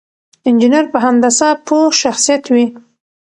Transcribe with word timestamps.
انجينر 0.47 0.85
په 0.93 0.97
هندسه 1.05 1.47
پوه 1.65 1.85
شخصيت 2.01 2.43
وي. 2.53 2.65